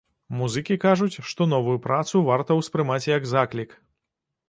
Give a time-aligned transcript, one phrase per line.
[0.37, 3.81] Музыкі кажуць, што новую працу варта ўспрымаць як заклік.